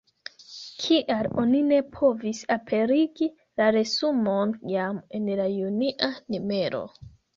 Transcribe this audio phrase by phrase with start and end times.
[0.83, 3.27] Kial oni ne povis aperigi
[3.61, 6.83] la resumon jam en la junia numero?